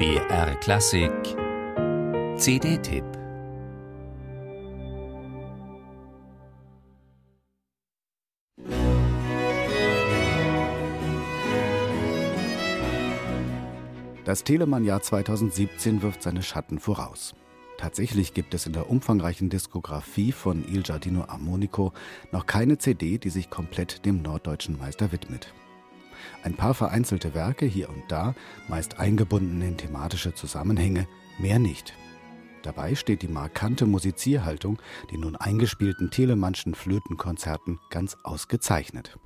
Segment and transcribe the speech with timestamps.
[0.00, 1.12] BR Klassik
[2.38, 3.04] CD-Tipp
[14.24, 17.34] Das Telemann-Jahr 2017 wirft seine Schatten voraus.
[17.76, 21.92] Tatsächlich gibt es in der umfangreichen Diskografie von Il Giardino Armonico
[22.32, 25.52] noch keine CD, die sich komplett dem norddeutschen Meister widmet.
[26.42, 28.34] Ein paar vereinzelte Werke hier und da,
[28.68, 31.06] meist eingebunden in thematische Zusammenhänge,
[31.38, 31.94] mehr nicht.
[32.62, 34.80] Dabei steht die markante Musizierhaltung
[35.10, 39.18] den nun eingespielten Telemannschen Flötenkonzerten ganz ausgezeichnet.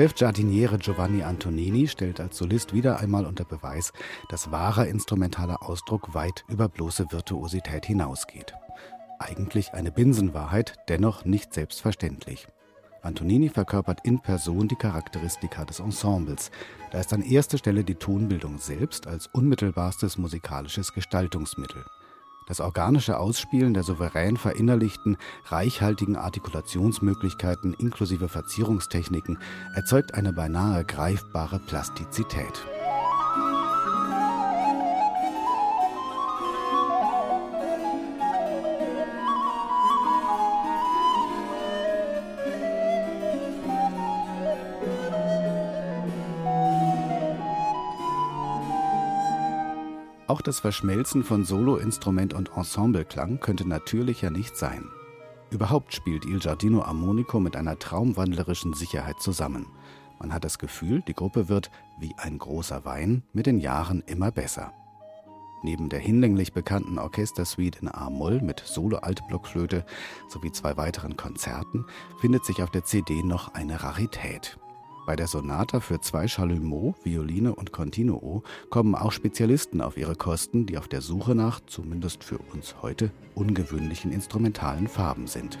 [0.00, 3.92] Chef Giardiniere Giovanni Antonini stellt als Solist wieder einmal unter Beweis,
[4.30, 8.54] dass wahrer instrumentaler Ausdruck weit über bloße Virtuosität hinausgeht.
[9.18, 12.48] Eigentlich eine Binsenwahrheit, dennoch nicht selbstverständlich.
[13.02, 16.50] Antonini verkörpert in Person die Charakteristika des Ensembles.
[16.92, 21.84] Da ist an erster Stelle die Tonbildung selbst als unmittelbarstes musikalisches Gestaltungsmittel.
[22.50, 29.38] Das organische Ausspielen der souverän verinnerlichten, reichhaltigen Artikulationsmöglichkeiten inklusive Verzierungstechniken
[29.76, 32.66] erzeugt eine beinahe greifbare Plastizität.
[50.30, 54.84] Auch das Verschmelzen von Soloinstrument und Ensembleklang könnte natürlicher nicht sein.
[55.50, 59.66] Überhaupt spielt Il Giardino Armonico mit einer traumwandlerischen Sicherheit zusammen.
[60.20, 64.30] Man hat das Gefühl, die Gruppe wird, wie ein großer Wein, mit den Jahren immer
[64.30, 64.72] besser.
[65.64, 69.84] Neben der hinlänglich bekannten Orchestersuite in A-Moll mit Solo-Altblockflöte
[70.28, 71.86] sowie zwei weiteren Konzerten
[72.20, 74.60] findet sich auf der CD noch eine Rarität.
[75.10, 80.66] Bei der Sonata für zwei Chalumeau, Violine und Continuo kommen auch Spezialisten auf ihre Kosten,
[80.66, 85.58] die auf der Suche nach, zumindest für uns heute, ungewöhnlichen instrumentalen Farben sind.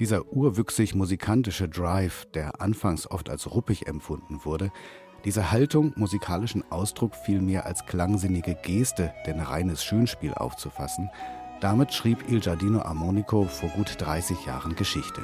[0.00, 4.72] Dieser urwüchsig musikantische Drive, der anfangs oft als ruppig empfunden wurde,
[5.26, 11.10] diese Haltung, musikalischen Ausdruck vielmehr als klangsinnige Geste, denn reines Schönspiel aufzufassen,
[11.60, 15.20] damit schrieb Il Giardino Armonico vor gut 30 Jahren Geschichte.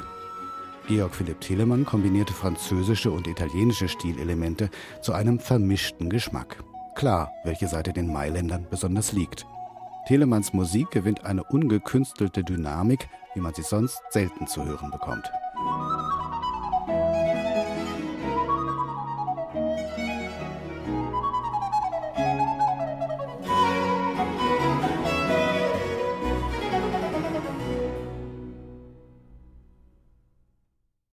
[0.89, 4.69] Georg Philipp Telemann kombinierte französische und italienische Stilelemente
[5.01, 6.63] zu einem vermischten Geschmack.
[6.95, 9.47] Klar, welche Seite den Mailändern besonders liegt.
[10.07, 15.29] Telemanns Musik gewinnt eine ungekünstelte Dynamik, wie man sie sonst selten zu hören bekommt.